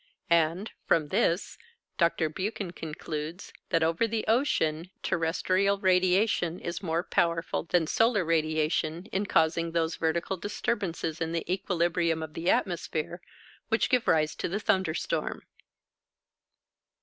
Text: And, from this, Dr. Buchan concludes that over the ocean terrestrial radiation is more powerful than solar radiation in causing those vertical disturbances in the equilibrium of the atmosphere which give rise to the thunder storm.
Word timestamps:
And, 0.31 0.71
from 0.87 1.09
this, 1.09 1.59
Dr. 1.99 2.27
Buchan 2.27 2.71
concludes 2.71 3.53
that 3.69 3.83
over 3.83 4.07
the 4.07 4.25
ocean 4.27 4.89
terrestrial 5.03 5.77
radiation 5.77 6.59
is 6.59 6.81
more 6.81 7.03
powerful 7.03 7.65
than 7.65 7.85
solar 7.85 8.25
radiation 8.25 9.05
in 9.11 9.27
causing 9.27 9.73
those 9.73 9.97
vertical 9.97 10.37
disturbances 10.37 11.21
in 11.21 11.33
the 11.33 11.45
equilibrium 11.53 12.23
of 12.23 12.33
the 12.33 12.49
atmosphere 12.49 13.21
which 13.67 13.91
give 13.91 14.07
rise 14.07 14.33
to 14.37 14.49
the 14.49 14.59
thunder 14.59 14.95
storm. 14.95 15.43